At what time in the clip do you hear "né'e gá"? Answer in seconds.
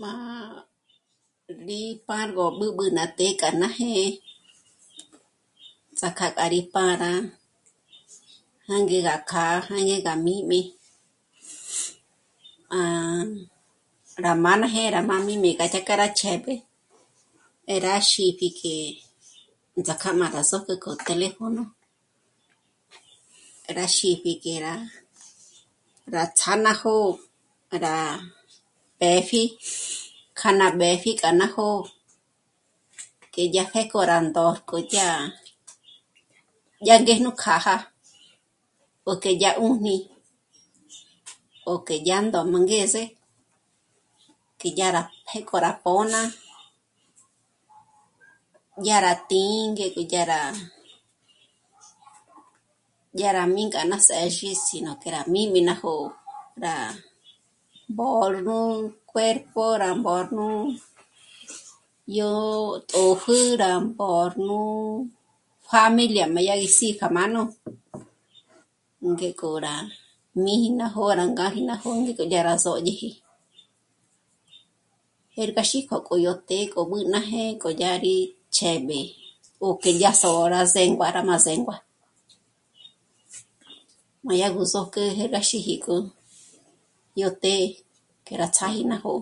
15.42-15.64